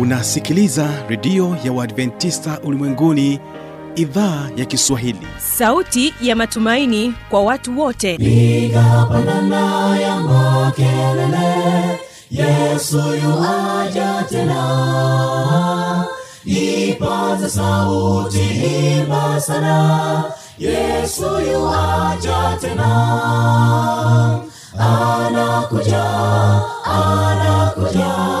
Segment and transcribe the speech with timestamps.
[0.00, 3.40] unasikiliza redio ya uadventista ulimwenguni
[3.96, 5.26] idhaa ya kiswahili.
[5.56, 8.16] Sauti ya matumaini kwa watu wote.
[8.18, 11.98] Piga pandana ya makelele
[12.30, 16.04] yesu yuaja tena.
[16.44, 18.40] Ipaza sauti
[18.98, 20.24] imba sana
[20.58, 22.90] yesu yuaja tena.
[24.78, 26.04] Anakuja
[26.84, 28.40] anakuja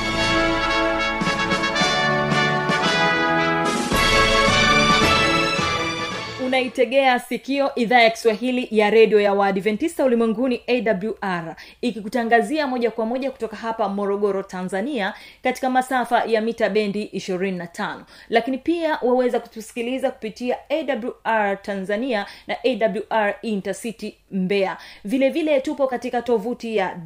[6.75, 13.31] unaitegea sikio idhaa ya kiswahili ya redio ya waadventista ulimwenguni awr ikikutangazia moja kwa moja
[13.31, 15.13] kutoka hapa morogoro tanzania
[15.43, 23.35] katika masafa ya mita bendi 25 lakini pia waweza kutusikiliza kupitia awr tanzania na awr
[23.41, 24.77] intercity mbeya.
[25.05, 26.97] Vile vile tupo katika tovuti ya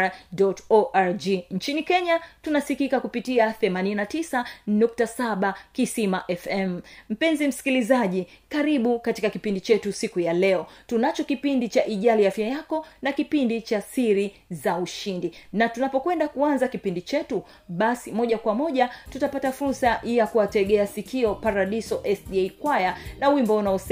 [0.00, 10.20] www.awr.org nchini kenya tunasikika kupitia 89.7 kisima fm mpenzi msikilizaji karibu katika kipindi chetu siku
[10.20, 10.66] ya leo.
[10.86, 15.32] Tunacho kipindi cha ijali afya yako na kipindi cha siri za ushindi.
[15.52, 22.02] Na tunapokwenda kuanza kipindi chetu basi moja kwa moja tutapata fursa ya kuwategea sikio paradiso
[22.16, 23.89] sda kwaya na wimbo unaosema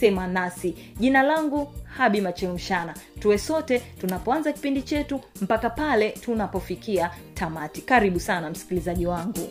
[0.00, 0.74] sema nasi.
[0.98, 2.94] Jina langu habi machemshana.
[3.20, 7.80] Tuwe sote tunapoanza kipindi chetu mpaka pale tunapofikia tamati.
[7.80, 9.48] Karibu sana msikilizaji wangu.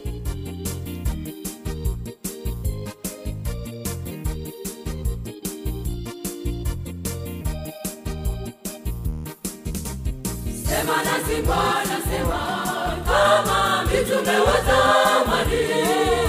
[10.66, 12.42] Sema nasi bwana sema
[13.06, 16.29] kama mitume zamani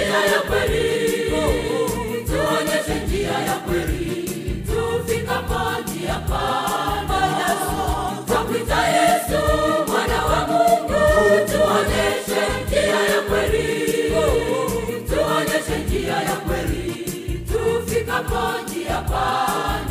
[19.11, 19.90] njia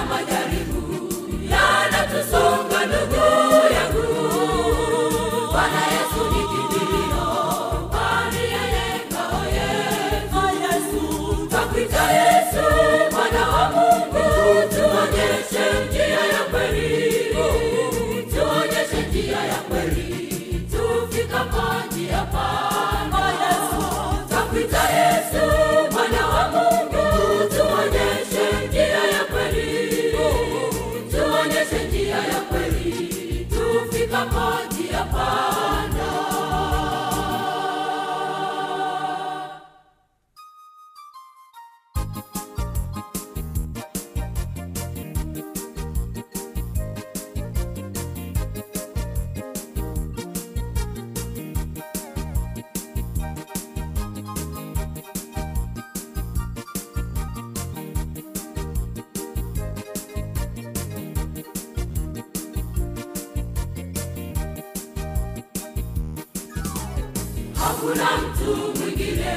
[67.63, 69.35] hakuna mtu mwingine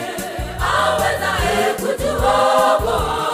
[0.61, 3.25] awezaye kutuokoa.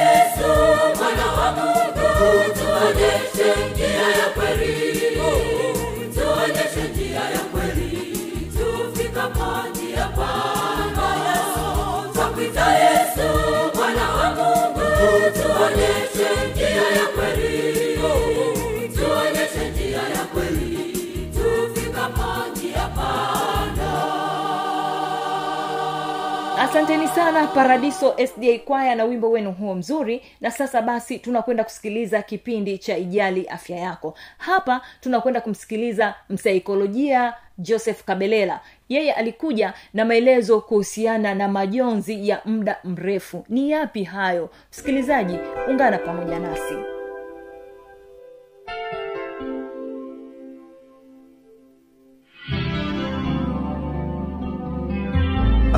[0.00, 0.48] Yesu
[0.98, 3.09] mwana wa Mungu tuone
[3.72, 4.49] njia ya kweli.
[26.80, 30.22] Asanteni sana paradiso sda kwaya na wimbo wenu huo mzuri.
[30.40, 34.14] Na sasa basi tunakwenda kusikiliza kipindi cha ijali afya yako.
[34.38, 38.60] Hapa tunakwenda kumsikiliza msaikolojia joseph kabelela.
[38.88, 43.44] Yeye alikuja na maelezo kuhusiana na majonzi ya muda mrefu.
[43.48, 44.50] Ni yapi hayo?
[44.72, 45.38] Msikilizaji
[45.68, 46.74] ungana pamoja nasi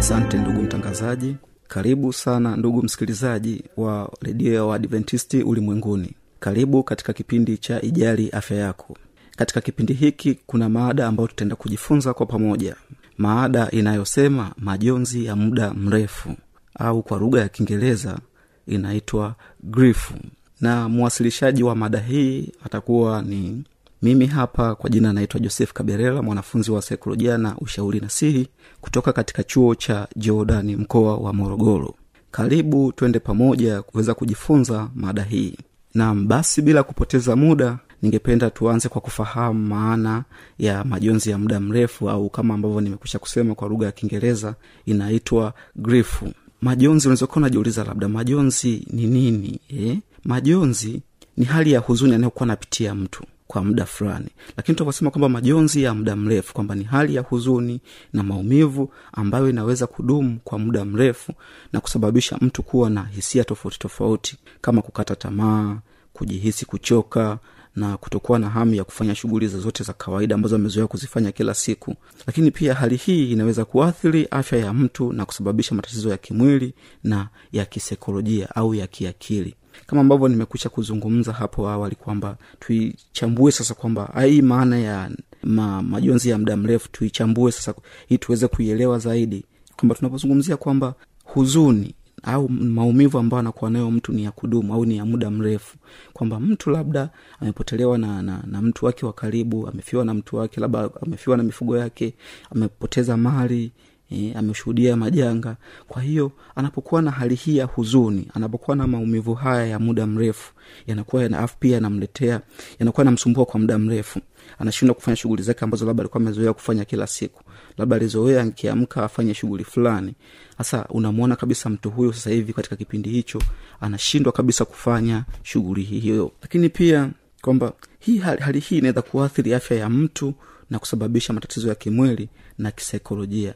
[0.03, 1.37] asante ndugu mtangazaji.
[1.69, 6.11] Karibu sana ndugu msikilizaji wa redio ya waadventisti ulimwenguni.
[6.41, 8.97] Karibu katika kipindi cha ijali afya yako.
[9.37, 12.77] Katika kipindi hiki kuna maada ambayo tutaenda kujifunza kwa pamoja.
[13.19, 16.35] Maada inayosema majonzi ya muda mrefu
[16.79, 18.19] au kwa lugha ya kiingereza
[18.67, 20.15] inaitwa grifu
[20.61, 23.65] na mwasilishaji wa mada hii atakuwa ni
[24.03, 28.49] mimi hapa kwa jina naitwa joseph kaberela mwanafunzi wa saikolojia na ushauri nasihi
[28.81, 31.95] kutoka katika chuo cha jordani mkoa wa morogoro.
[32.31, 35.57] Karibu twende pamoja kuweza kujifunza mada hii.
[35.95, 40.25] Nam basi bila kupoteza muda ningependa tuanze kwa kufahamu maana
[40.59, 44.55] ya majonzi ya muda mrefu au kama ambavyo nimekusha kusema kwa lugha ya kiingereza
[44.87, 46.33] inaitwa grifu.
[46.63, 49.99] Majonzi unaweza kuwa unajiuliza labda majonzi ni nini eh?
[50.25, 51.03] majonzi
[51.37, 54.27] ni hali ya huzuni anayokuwa anapitia mtu kwa muda fulani.
[54.57, 57.81] Lakini tunavyosema kwamba majonzi ya muda mrefu kwamba ni hali ya huzuni
[58.13, 61.33] na maumivu ambayo inaweza kudumu kwa muda mrefu
[61.73, 65.79] na kusababisha mtu kuwa na hisia tofauti tofauti kama kukata tamaa
[66.13, 67.39] kujihisi kuchoka
[67.77, 71.95] na kutokuwa na hamu ya kufanya shughuli zozote za kawaida ambazo amezoea kuzifanya kila siku.
[72.27, 76.75] Lakini pia hali hii inaweza kuathiri afya ya mtu na kusababisha matatizo ya kimwili
[77.05, 79.55] na ya kisaikolojia au ya kiakili
[79.87, 85.11] kama ambavyo nimekwisha kuzungumza hapo awali kwamba tuichambue sasa kwamba hii maana ya
[85.43, 87.75] ma, majonzi ya muda mrefu tuichambue sasa
[88.09, 89.45] ili tuweze kuielewa zaidi.
[89.77, 90.95] Kwamba tunapozungumzia kwamba
[91.25, 95.77] huzuni au maumivu ambayo anakuwa nayo mtu ni ya kudumu au ni ya muda mrefu.
[96.13, 100.61] Kwamba mtu labda amepotelewa na, na, na mtu wake wa karibu amefiwa na mtu wake
[100.61, 102.15] labda amefiwa na mifugo yake
[102.51, 103.73] amepoteza mali
[104.13, 105.57] e, ameshuhudia majanga.
[105.89, 110.53] Kwa hiyo anapokuwa na hali hii ya huzuni anapokuwa na maumivu haya ya muda mrefu
[110.87, 112.41] yanakuwa yana pia yanamletea
[112.79, 114.21] yanakuwa yanamsumbua kwa muda mrefu.
[114.59, 117.43] Anashindwa kufanya shughuli zake ambazo labda alikuwa amezoea kufanya kila siku.
[117.79, 120.15] Labda alizoea akiamka afanye shughuli fulani.
[120.59, 123.43] Sasa unamwona kabisa mtu huyo sasa hivi katika kipindi hicho
[123.81, 126.33] anashindwa kabisa kufanya shughuli hiyo.
[126.43, 127.11] Lakini pia
[127.43, 130.35] kwamba hii hali, hali hii inaweza kuathiri afya ya mtu
[130.71, 132.29] na kusababisha matatizo ya kimwili
[132.59, 133.55] na kisaikolojia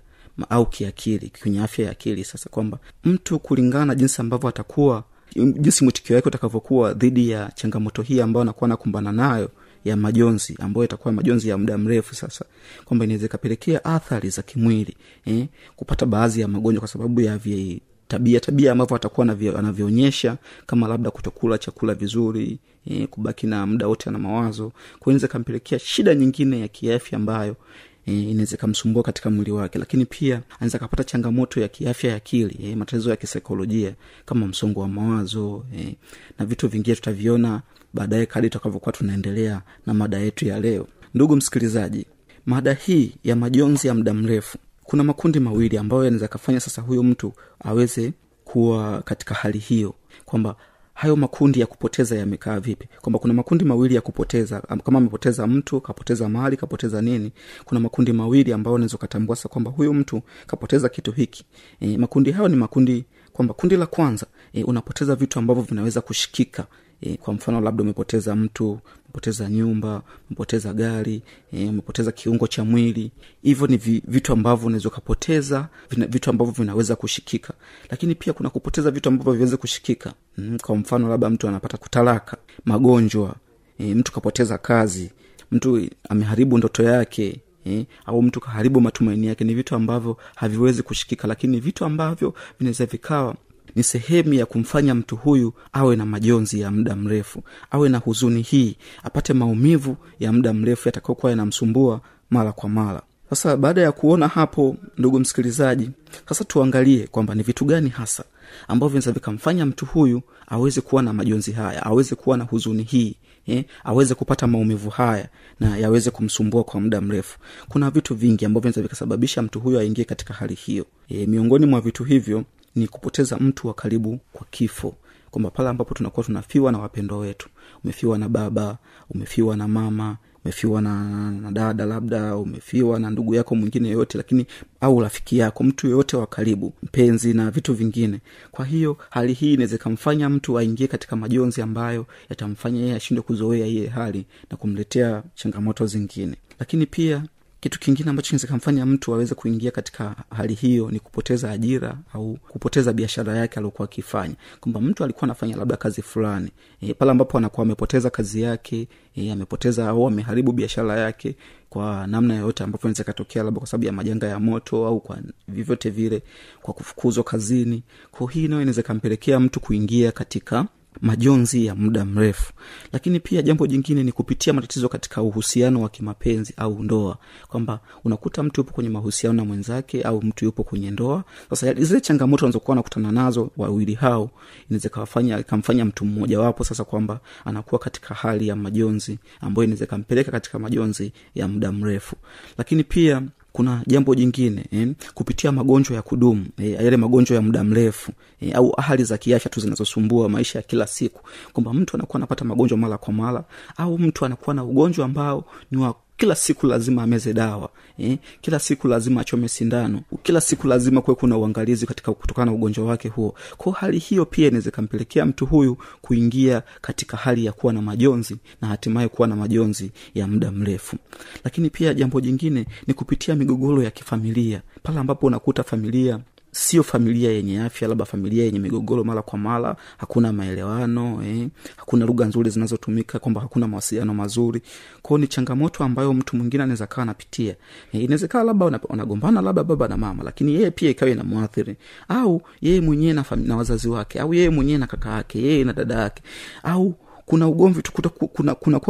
[0.51, 2.25] au kiakili kwenye afya ya akili.
[2.25, 8.03] Sasa kwamba mtu kulingana na jinsi ambavyo atakuwa jinsi mwitikio wake utakavyokuwa dhidi ya changamoto
[8.03, 9.51] hii ambayo anakuwa anakumbana nayo
[9.85, 12.45] ya majonzi ambayo itakuwa majonzi ya muda mrefu sasa
[12.85, 17.83] kwamba inaweza ikapelekea athari za kimwili eh, kupata baadhi ya magonjwa kwa sababu ya vi,
[18.09, 19.27] tabia tabia ambavyo atakuwa
[19.59, 24.73] anavyoonyesha kama labda kutokula chakula vizuri eh, kubaki na muda wote na mawazo.
[24.99, 27.57] Kwa inaweza ikampelekea shida nyingine ya kiafya ambayo
[28.07, 29.79] e, inaweza ikamsumbua katika mwili wake.
[29.79, 33.95] Lakini pia anaweza akapata changamoto ya kiafya ya akili e, matatizo ya kisaikolojia
[34.27, 35.97] kama msongo wa mawazo e,
[36.39, 37.63] na vitu vingine tutaviona
[37.95, 40.89] baadaye kadi tutakavyokuwa tunaendelea na mada yetu ya leo.
[41.15, 42.07] Ndugu msikilizaji
[42.47, 47.03] mada hii ya majonzi ya muda mrefu kuna makundi mawili ambayo yanaweza kafanya sasa huyo
[47.03, 47.33] mtu
[47.65, 48.13] aweze
[48.45, 49.95] kuwa katika hali hiyo
[50.25, 50.57] kwamba
[50.97, 52.89] hayo makundi ya kupoteza yamekaa vipi?
[53.01, 54.61] Kwamba kuna makundi mawili ya kupoteza.
[54.61, 57.33] Kama amepoteza mtu kapoteza mali kapoteza nini
[57.65, 61.45] kuna makundi mawili ambayo unaweza ukatambua sasa kwamba huyu mtu kapoteza kitu hiki.
[61.81, 66.67] E, makundi hayo ni makundi kwamba kundi la kwanza e, unapoteza vitu ambavyo vinaweza kushikika.
[67.01, 68.79] E, kwa mfano labda umepoteza mtu
[69.17, 73.11] umepoteza nyumba umepoteza gari e, umepoteza kiungo cha mwili.
[73.43, 75.69] Hivyo ni vi, vitu ambavyo unaweza ukapoteza
[76.09, 77.55] vitu ambavyo vinaweza kushikika.
[77.91, 80.15] Lakini pia kuna kupoteza vitu ambavyo viweze kushikika.
[80.39, 83.35] Mm, kwa mfano labda mtu anapata kutalaka magonjwa
[83.79, 85.11] e, mtu kapoteza kazi
[85.51, 89.45] mtu ameharibu ndoto yake eh, au mtu kaharibu matumaini yake.
[89.45, 93.35] Ni vitu ambavyo haviwezi kushikika lakini vitu ambavyo vinaweza vikawa
[93.77, 98.43] ni sehemu ya kumfanya mtu huyu awe na majonzi ya muda mrefu awe na huzuni
[98.43, 103.03] hii apate maumivu ya muda mrefu yatakaokuwa yanamsumbua mara kwa mara.
[103.31, 105.91] Sasa baada ya kuona hapo ndugu msikilizaji
[106.29, 108.25] sasa tuangalie kwamba ni vitu gani hasa
[108.69, 113.17] ambavyo vinaweza vikamfanya mtu huyu aweze kuwa na majonzi haya aweze kuwa na huzuni hii
[113.47, 115.29] eh, aweze kupata maumivu haya
[115.61, 117.39] na yaweze kumsumbua kwa muda mrefu.
[117.69, 120.87] Kuna vitu vingi ambavyo vinaweza vikasababisha mtu huyu aingie katika hali hiyo.
[121.09, 122.45] Eh, miongoni mwa vitu hivyo
[122.77, 124.95] ni kupoteza mtu wa karibu kwa kifo.
[125.31, 127.49] Kwamba pale ambapo tunakuwa tunafiwa na wapendwa wetu
[127.85, 128.79] umefiwa na baba
[129.11, 134.47] umefiwa na mama umefiwa na, na dada labda umefiwa na ndugu yako mwingine yoyote lakini
[134.81, 138.21] au rafiki yako mtu yoyote wa karibu mpenzi na vitu vingine.
[138.51, 143.67] Kwa hiyo hali hii inaweza ikamfanya mtu aingie katika majonzi ambayo yatamfanya yeye ashindwe kuzoea
[143.67, 146.37] iye hali na kumletea changamoto zingine.
[146.61, 147.23] Lakini pia
[147.69, 152.39] kitu kingine ambacho kinaweza kamfanya mtu aweze kuingia katika hali hiyo ni kupoteza ajira au
[152.49, 154.35] kupoteza biashara yake aliokuwa akifanya.
[154.61, 159.31] Kwamba mtu alikuwa anafanya labda kazi fulani e, pale ambapo anakuwa amepoteza kazi yake e,
[159.31, 161.37] amepoteza au ameharibu biashara yake
[161.69, 165.19] kwa namna yoyote ambavyo inaweza ikatokea labda kwa sababu ya majanga ya moto au kwa
[165.49, 166.23] vyovyote vile
[166.63, 167.83] kwa kufukuzwa kazini.
[168.11, 170.67] Ko hii nayo inaweza ikampelekea mtu kuingia katika
[171.01, 172.53] majonzi ya muda mrefu.
[172.93, 178.43] Lakini pia jambo jingine ni kupitia matatizo katika uhusiano wa kimapenzi au ndoa kwamba unakuta
[178.43, 181.25] mtu yupo kwenye mahusiano na mwenzake au mtu yupo kwenye ndoa.
[181.51, 184.31] Sasa zile changamoto anazokuwa anakutana nazo wawili hao
[184.71, 190.59] inaweza ikamfanya mtu mmojawapo sasa kwamba anakuwa katika hali ya majonzi ambayo inaweza ikampeleka katika
[190.59, 192.17] majonzi ya muda mrefu.
[192.59, 193.23] Lakini pia
[193.57, 198.57] kuna jambo jingine eh, kupitia magonjwa ya kudumu eh, yale magonjwa ya muda mrefu eh,
[198.57, 201.21] au hali za kiafya tu zinazosumbua maisha ya kila siku
[201.53, 203.45] kwamba mtu anakuwa anapata magonjwa mara kwa mara
[203.77, 207.69] au mtu anakuwa na ugonjwa ambao ni wa kila siku lazima ameze dawa
[207.99, 208.19] eh?
[208.41, 210.03] kila siku lazima achome sindano.
[210.23, 213.35] Kila siku lazima kuwe kuna uangalizi katika kutokana na ugonjwa wake huo.
[213.57, 218.37] Kwao hali hiyo pia inaweza ikampelekea mtu huyu kuingia katika hali ya kuwa na majonzi
[218.61, 220.97] na hatimaye kuwa na majonzi ya muda mrefu.
[221.45, 224.63] Lakini pia jambo jingine ni kupitia migogoro ya kifamilia.
[224.83, 226.21] Pale ambapo unakuta familia
[226.57, 232.07] sio familia yenye afya labda familia yenye migogoro mara kwa mara hakuna maelewano eh, hakuna
[232.07, 234.63] lugha nzuri zinazotumika kwamba hakuna mawasiliano mazuri.
[235.03, 237.55] Kwao ni changamoto ambayo mtu mwingine anaweza kawa anapitia.
[237.93, 241.77] Eh, inawezekana labda wanagombana labda baba na mama lakini yeye pia ikawa inamwathiri.
[242.09, 245.73] Au yeye mwenyewe na, na wazazi wake au yeye mwenyewe na kaka yake yeye na
[245.73, 246.23] dada yake
[246.63, 246.95] au
[247.27, 247.83] kuna ugomvi
[248.31, 248.81] kuna kuna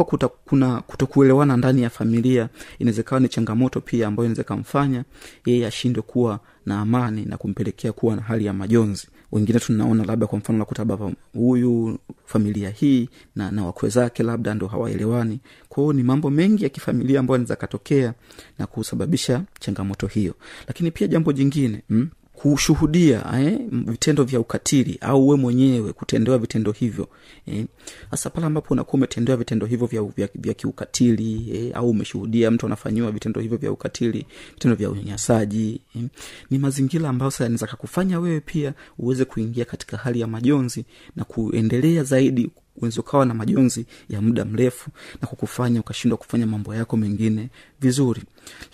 [0.45, 2.49] kuna kutokuelewana ndani ya familia.
[2.79, 5.03] Inawezekawa ni changamoto pia ambayo inaweza ikamfanya
[5.45, 9.07] yeye ashindwe kuwa na amani na kumpelekea kuwa na hali ya majonzi.
[9.31, 14.53] Wengine tunaona labda kwa mfano nakuta baba huyu familia hii na, na wakwe zake labda
[14.53, 15.39] ndo hawaelewani.
[15.69, 18.13] Kwao ni mambo mengi ya kifamilia ambayo anaweza katokea
[18.59, 20.33] na kusababisha changamoto hiyo.
[20.67, 22.09] Lakini pia jambo jingine mm?
[22.41, 27.07] Kushuhudia eh, vitendo vya ukatili au we mwenyewe kutendewa vitendo hivyo
[28.11, 32.51] hasa eh, pale ambapo unakuwa umetendewa vitendo hivyo vya, vya, vya kiukatili eh, au umeshuhudia
[32.51, 36.03] mtu anafanyiwa vitendo hivyo vya ukatili vitendo vya unyanyasaji eh,
[36.49, 41.23] ni mazingira ambayo sasa yanaweza kakufanya wewe pia uweze kuingia katika hali ya majonzi na
[41.23, 44.89] kuendelea zaidi unaweza ukawa na majonzi ya muda mrefu
[45.21, 47.49] na kukufanya ukashindwa kufanya mambo yako mengine
[47.81, 48.21] vizuri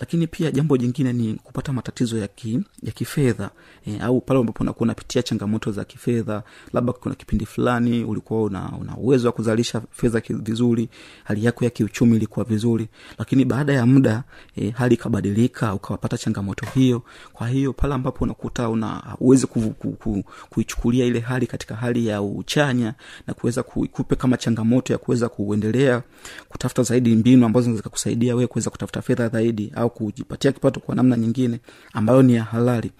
[0.00, 3.50] lakini pia jambo jingine ni kupata matatizo ya, ki, ya kifedha
[3.86, 8.72] e, au pale ambapo unakuwa unapitia changamoto za kifedha labda kuna kipindi fulani ulikuwa una,
[8.80, 10.88] una uwezo wa kuzalisha fedha vizuri
[11.24, 12.88] hali yako ya kiuchumi ilikuwa vizuri
[13.18, 14.22] lakini baada ya muda
[14.56, 17.02] e, hali ikabadilika ukawapata changamoto hiyo.
[17.32, 22.06] Kwa hiyo pale ambapo unakuta una uwezi ku, ku, ku, kuichukulia ile hali katika hali
[22.06, 22.94] ya uchanya
[23.26, 26.02] na kuweza kuikupe kama changamoto ya kuweza kuendelea
[26.48, 30.94] kutafuta zaidi mbinu ambazo zikakusaidia kusaidia wewe kuweza kutafuta fedha zaidi au kujipatia kipato kwa
[30.94, 31.60] namna nyingine
[31.92, 32.90] ambayo ni ya halali.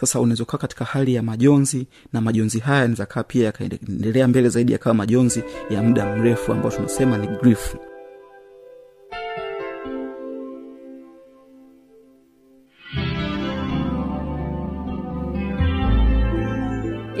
[0.00, 4.48] Sasa unaweza ukaa katika hali ya majonzi na majonzi haya yanaweza kaa pia yakaendelea mbele
[4.48, 7.74] zaidi yakawa majonzi ya muda mrefu ambayo tunasema ni grief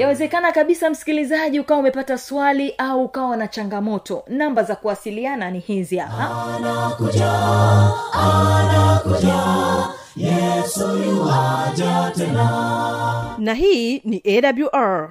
[0.00, 4.24] yawezekana kabisa msikilizaji ukawa umepata swali au ukawa na changamoto.
[4.28, 6.40] Namba za kuwasiliana ni hizi hapa.
[13.38, 15.10] Na hii ni awr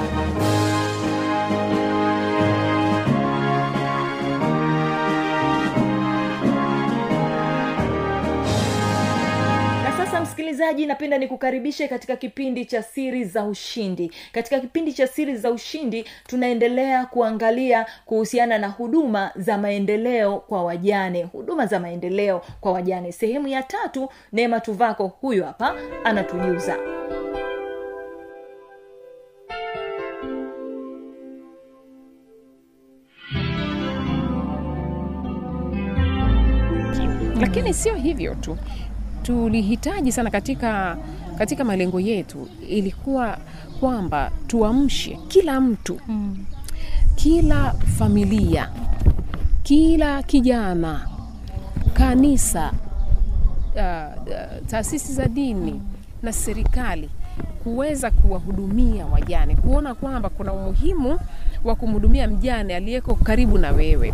[10.61, 14.11] msikilizaji napenda nikukaribishe katika kipindi cha siri za ushindi.
[14.31, 21.23] Katika kipindi cha siri za ushindi tunaendelea kuangalia kuhusiana na huduma za maendeleo kwa wajane.
[21.23, 23.11] Huduma za maendeleo kwa wajane.
[23.11, 26.77] Sehemu ya tatu neema tuvako huyu hapa anatujuza.
[37.41, 38.57] Lakini sio hivyo tu
[39.35, 40.97] tulihitaji sana katika
[41.37, 43.37] katika malengo yetu ilikuwa
[43.79, 46.37] kwamba tuamshe kila mtu mm.
[47.15, 48.69] kila familia
[49.63, 51.07] kila kijana
[51.93, 52.71] kanisa
[53.75, 53.81] uh,
[54.27, 55.81] uh, taasisi za dini
[56.23, 57.09] na serikali
[57.63, 61.19] kuweza kuwahudumia wajane kuona kwamba kuna umuhimu
[61.63, 64.13] wa kumhudumia mjane aliyeko karibu na wewe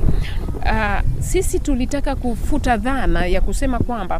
[0.55, 4.19] uh, sisi tulitaka kufuta dhana ya kusema kwamba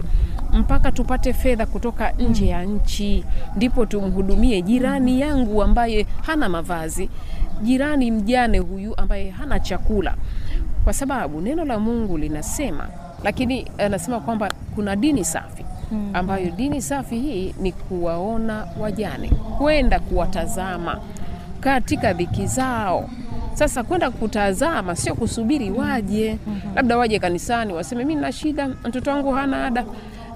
[0.57, 3.23] mpaka tupate fedha kutoka nje ya nchi.
[3.55, 7.09] Ndipo tumhudumie jirani yangu ambaye hana mavazi.
[7.61, 10.15] Jirani mjane huyu ambaye hana chakula.
[10.83, 12.87] Kwa sababu neno la mungu linasema
[13.23, 15.65] lakini anasema kwamba kuna dini safi.
[16.13, 20.99] Ambayo dini safi hii ni kuwaona wajane kwenda kuwatazama
[21.59, 23.09] katika dhiki zao.
[23.53, 26.37] Sasa kwenda kutazama sio kusubiri waje.
[26.75, 29.85] Labda waje kanisani waseme mi na shida mtoto wangu hana ada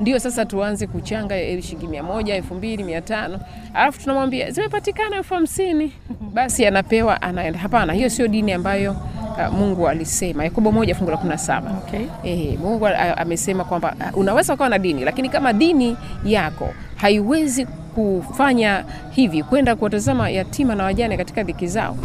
[0.01, 3.39] ndio sasa tuanze kuchanga elfu shilingi mia moja elfu mbili mia tano.
[3.73, 5.91] Alafu tunamwambia zimepatikana elfu hamsini.
[6.33, 7.59] Basi anapewa anaenda.
[7.59, 10.43] Hapana hiyo sio dini ambayo uh, mungu alisema.
[10.43, 11.71] Yakobo moja fungu la kumi na saba.
[11.87, 12.05] Okay.
[12.23, 12.87] Eh, mungu
[13.17, 19.75] amesema kwamba uh, unaweza ukawa na dini lakini kama dini yako haiwezi kufanya hivi kwenda
[19.75, 21.97] kuwatazama yatima na wajane katika dhiki zao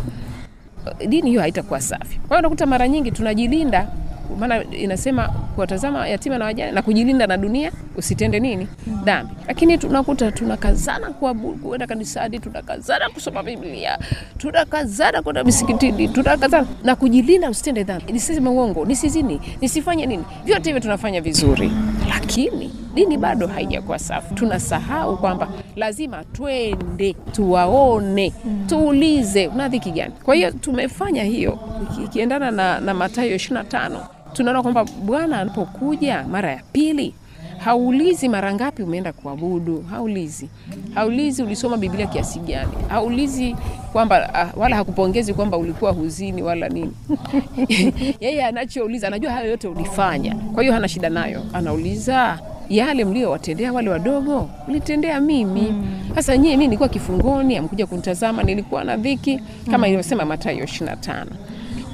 [1.08, 2.18] dini hiyo haitakuwa safi.
[2.18, 3.86] Kwa hiyo unakuta mara nyingi tunajilinda
[4.38, 8.68] maana inasema kuwatazama yatima na wajane na kujilinda na dunia usitende nini?
[9.04, 9.34] Dhambi.
[9.48, 13.98] Lakini tunakuta tunakazana kuenda kanisani tunakazana kusoma biblia
[14.38, 18.12] tunakazana kwenda misikitini tunakazana na kujilinda usitende dhambi.
[18.12, 20.24] Nisiseme uongo nisizini nisifanye nini?
[20.44, 21.72] Vyote hivyo tunafanya vizuri.
[22.08, 24.34] Lakini dini bado haijakuwa safi.
[24.34, 28.32] Tunasahau kwamba lazima twende tuwaone
[28.66, 30.12] tuulize una dhiki gani?
[30.24, 31.58] Kwa hiyo tumefanya hiyo
[32.04, 37.14] ikiendana na, na matayo ishirina tano tunaona kwamba bwana anapokuja mara ya pili
[37.58, 40.48] haulizi mara ngapi umeenda kuabudu haulizi.
[40.94, 42.72] Haulizi ulisoma biblia kiasi gani.
[42.88, 43.56] Haulizi
[43.92, 46.92] kwamba uh, wala hakupongezi kwamba ulikuwa huzini wala nini.
[48.20, 50.34] Yeye anachouliza anajua hayo yote ulifanya.
[50.34, 51.42] Kwa hiyo hana shida nayo.
[51.52, 55.74] Anauliza yale mliowatendea wale wadogo mlitendea mimi.
[56.14, 61.30] Sasa nyie mi nilikuwa kifungoni amkuja kunitazama nilikuwa na dhiki kama ilivyosema matayo ishirina tano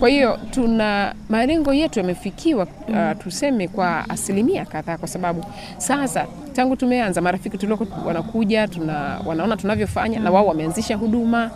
[0.03, 5.45] kwa hiyo tuna malengo yetu yamefikiwa uh, tuseme kwa asilimia kadhaa kwa sababu
[5.79, 11.51] sasa tangu tumeanza marafiki tulioko wanakuja tuna, wanaona tunavyofanya na wao wameanzisha huduma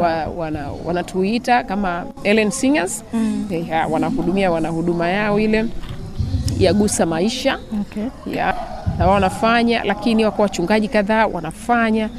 [0.00, 3.46] wa, wana, wanatuita kama Ellen Singers mm.
[3.50, 5.66] yeah, wanahudumia wana huduma yao ile
[6.58, 8.36] yagusa maisha Okay.
[8.38, 8.54] ya
[8.98, 12.10] na wao wanafanya lakini wako wachungaji kadhaa wanafanya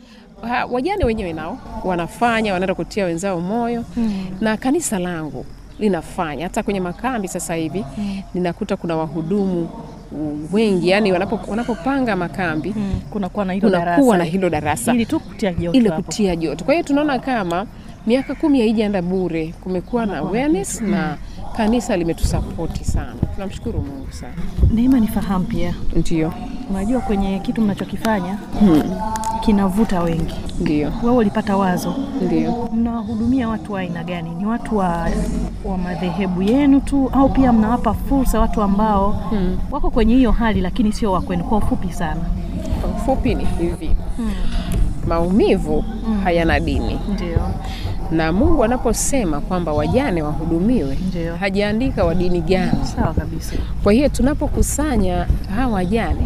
[0.50, 4.26] Ha, wajane wenyewe nao wanafanya wanaenda kutia wenzao moyo mm.
[4.42, 5.46] na kanisa langu
[5.84, 6.44] linafanya.
[6.46, 7.86] Hata kwenye makambi sasa hivi
[8.34, 9.70] ninakuta kuna wahudumu
[10.12, 14.18] uh, wengi yani wanapo, wanapopanga makambi Mm, kunakuwa na hilo darasa.
[14.18, 14.94] na hilo darasa.
[14.94, 16.66] Ili tu kutia joto ili kutia joto.
[16.66, 17.66] Kwa hiyo tunaona kama
[18.08, 21.18] miaka kumi haijaenda bure kumekuwa na awareness na
[21.58, 23.14] kanisa limetusapoti sana.
[23.34, 24.34] Tunamshukuru mungu sana.
[24.74, 26.34] Neema, nifahamu pia, ndio.
[26.70, 28.38] Unajua kwenye kitu mnachokifanya
[29.46, 30.34] kinavuta wengi.
[30.60, 34.30] ndio Wewe ulipata wazo, ndio mnawahudumia watu wa aina gani?
[34.30, 35.10] Ni watu wa,
[35.66, 39.58] wa madhehebu yenu tu au pia mnawapa fursa watu ambao hmm.
[39.72, 41.44] wako kwenye hiyo hali lakini sio wa kwenu?
[41.44, 42.22] Kwa ufupi sana.
[42.82, 43.96] kwa ufupi ni hivi
[45.08, 45.84] maumivu
[46.24, 47.40] hayana dini Ndio,
[48.14, 51.36] na mungu anaposema kwamba wajane wahudumiwe Ndiyo.
[51.36, 53.56] hajaandika wa dini gani sawa kabisa.
[53.84, 56.22] kwa hiyo tunapokusanya hawa wajane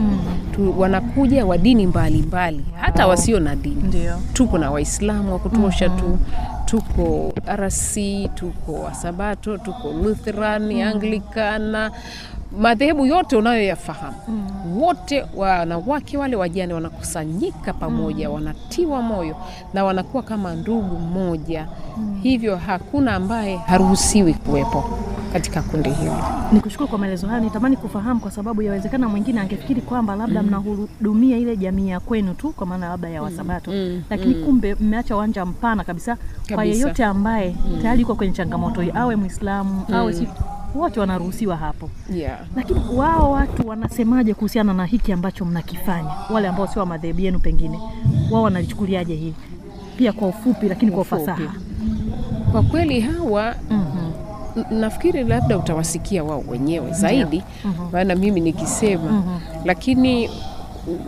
[0.56, 4.20] tu, wanakuja wa dini mbalimbali hata wasio na dini Ndiyo.
[4.34, 6.18] tuko na waislamu wa kutosha tu
[6.66, 7.96] tuko rc
[8.36, 11.92] tuko wasabato tuko lutherani anglikana
[12.60, 14.16] madhehebu yote unayoyafahamu.
[14.80, 19.36] Wote wanawake wale wajane wanakusanyika pamoja wanatiwa moyo
[19.74, 21.68] na wanakuwa kama ndugu mmoja.
[22.22, 25.00] Hivyo hakuna ambaye haruhusiwi kuwepo
[25.34, 26.12] katika kundi hili.
[26.52, 27.44] Nikushukuru kwa maelezo hayo.
[27.44, 32.50] Nitamani kufahamu kwa sababu yawezekana mwingine angefikiri kwamba labda mnahudumia ile jamii ya kwenu tu,
[32.52, 36.18] kwa maana labda ya Wasabato, mm, lakini kumbe mmeacha uwanja mpana kabisa
[36.54, 40.28] kwa yeyote ambaye tayari yuko kwenye changamoto hii, awe Mwislamu awe si,
[40.80, 41.90] wote wanaruhusiwa hapo.
[42.14, 42.40] Yeah.
[42.56, 46.10] Lakini wao watu wanasemaje kuhusiana na hiki ambacho mnakifanya?
[46.30, 47.80] Wale ambao sio wa madhehebu yenu, pengine
[48.32, 49.36] wao wanalichukuliaje hili?
[49.98, 51.54] Pia kwa ufupi, lakini kwa ufasaha.
[52.52, 54.74] Kwa kweli hawa mm -hmm.
[54.80, 57.44] nafikiri labda utawasikia wao wenyewe zaidi
[57.92, 59.24] maana mimi nikisema
[59.66, 60.30] lakini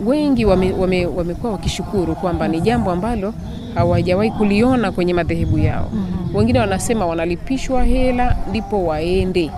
[0.06, 3.34] wengi wamekuwa wame, wamekuwa wakishukuru kwamba ni jambo ambalo
[3.74, 5.90] hawajawahi kuliona kwenye madhehebu yao.
[6.34, 9.50] Wengine wanasema wanalipishwa hela ndipo waende.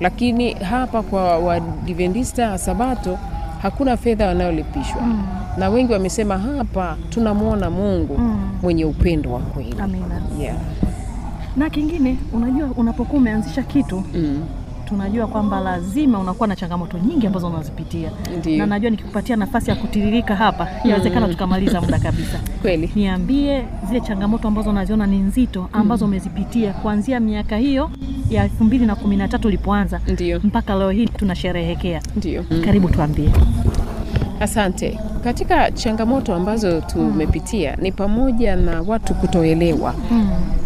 [0.00, 3.18] Lakini hapa kwa wadivendista sabato
[3.62, 5.02] hakuna fedha wanayolipishwa.
[5.56, 8.20] Na wengi wamesema hapa tunamwona mungu
[8.62, 9.74] mwenye upendo wa kweli.
[9.82, 10.22] Amina.
[10.40, 10.56] yeah.
[11.56, 14.44] Na kingine, unajua unapokuwa umeanzisha kitu mm.
[14.92, 18.58] Tunajua kwamba lazima unakuwa na changamoto nyingi ambazo unazipitia, Ndiyo.
[18.58, 22.40] na najua nikikupatia nafasi ya kutiririka hapa yawezekana tukamaliza muda kabisa.
[22.62, 27.90] kweli Niambie zile changamoto ambazo unaziona ni nzito ambazo umezipitia kuanzia miaka hiyo
[28.30, 30.00] ya elfu mbili na kumi na tatu ulipoanza
[30.44, 32.02] mpaka leo hii tunasherehekea.
[32.16, 32.44] Ndiyo.
[32.64, 33.30] Karibu tuambie.
[34.42, 34.98] Asante.
[35.24, 39.94] Katika changamoto ambazo tumepitia ni pamoja na watu kutoelewa.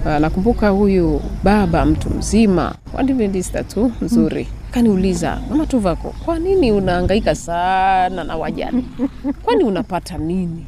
[0.06, 7.34] Ah, Nakumbuka huyu baba mtu mzima wadventista tu mzuri kaniuliza, mama Tuvako, kwa nini unahangaika
[7.34, 8.84] sana na wajane?
[9.42, 10.66] Kwani unapata nini?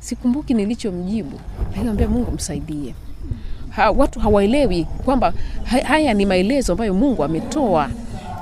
[0.00, 1.40] Sikumbuki nilichomjibu,
[1.70, 2.94] nikamwambia Mungu msaidie.
[3.70, 5.32] Ha, watu hawaelewi kwamba
[5.64, 7.88] haya ni maelezo ambayo Mungu ametoa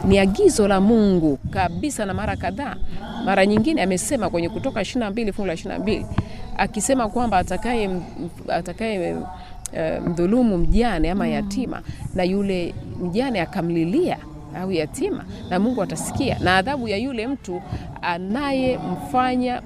[0.06, 2.76] ni agizo la Mungu kabisa, na mara kadhaa,
[3.24, 6.04] mara nyingine amesema kwenye Kutoka 22 fungu la 22
[6.56, 7.90] akisema kwamba atakaye
[8.48, 9.16] atakaye
[9.72, 11.82] eh, mdhulumu mjane ama yatima
[12.14, 14.18] na yule mjane akamlilia
[14.60, 17.62] au yatima, na Mungu atasikia, na adhabu ya yule mtu
[18.02, 19.62] anayemfanya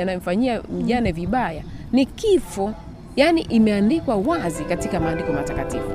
[0.00, 2.72] anayemfanyia mjane vibaya ni kifo.
[3.16, 5.90] Yaani imeandikwa wazi katika maandiko matakatifu.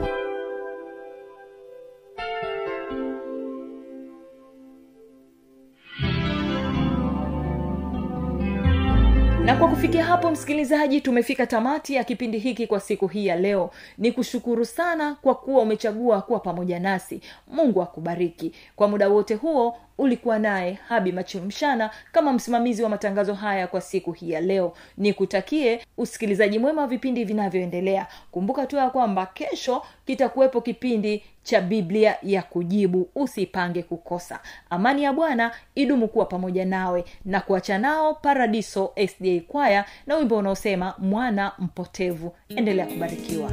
[9.66, 13.70] Kwa kufikia hapo msikilizaji tumefika tamati ya kipindi hiki kwa siku hii ya leo.
[13.98, 17.22] Ni kushukuru sana kwa kuwa umechagua kuwa pamoja nasi.
[17.48, 18.52] Mungu akubariki.
[18.76, 24.12] Kwa muda wote huo ulikuwa naye habi machilumshana kama msimamizi wa matangazo haya kwa siku
[24.12, 24.74] hii ya leo.
[24.98, 28.08] Nikutakie usikilizaji mwema wa vipindi vinavyoendelea.
[28.32, 33.10] Kumbuka tu ya kwamba kesho kitakuwepo kipindi cha biblia ya kujibu.
[33.16, 34.40] Usipange kukosa.
[34.70, 40.38] Amani ya bwana idumu kuwa pamoja nawe na kuacha nao paradiso sda kwaya na wimbo
[40.38, 42.36] unaosema mwana mpotevu.
[42.50, 43.52] Endelea kubarikiwa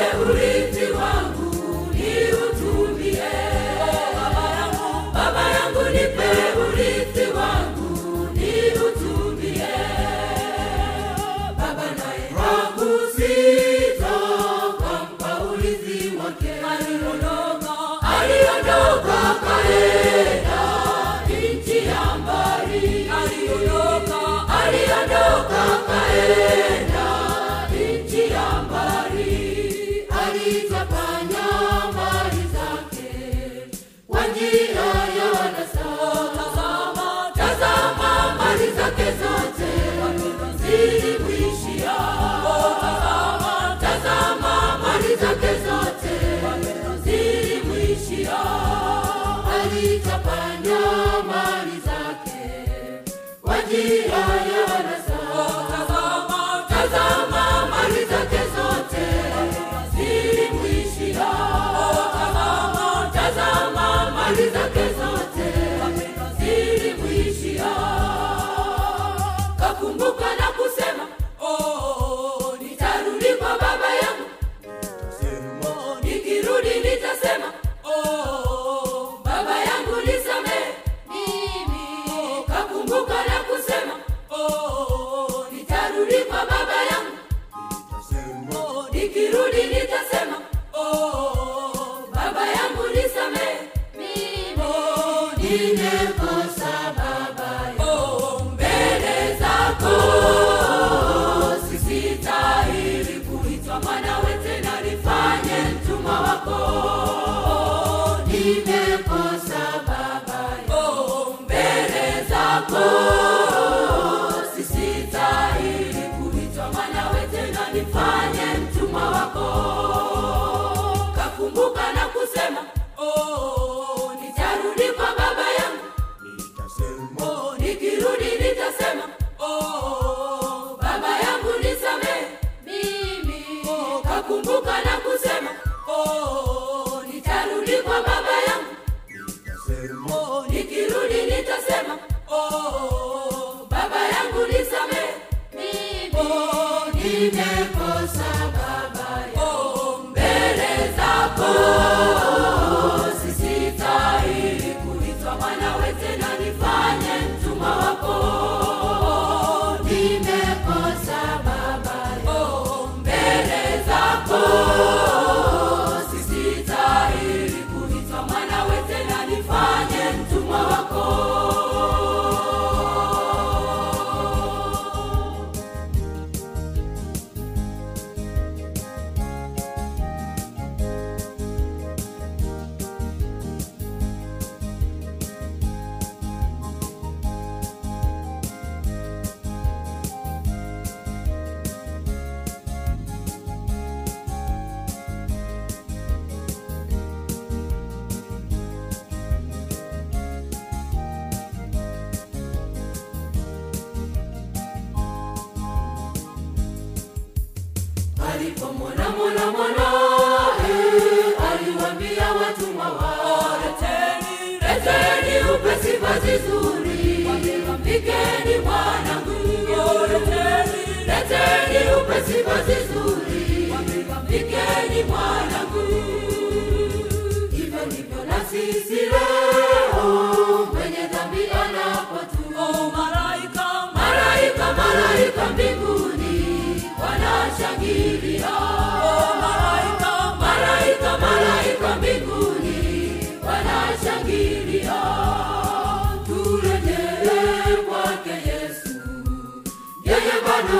[0.00, 0.32] yangu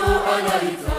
[0.09, 0.98] honorito